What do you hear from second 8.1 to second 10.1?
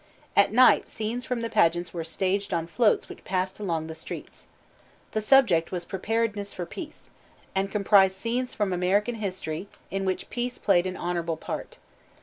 scenes from American history in